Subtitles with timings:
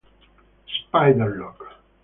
[0.79, 1.61] Spider Loc